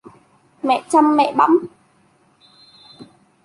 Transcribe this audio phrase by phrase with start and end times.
[0.63, 1.59] Mẹ chăm mẹ bẵm